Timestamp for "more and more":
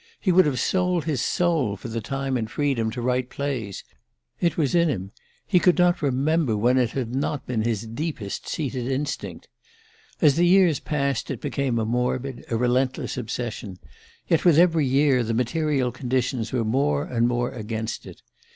16.65-17.51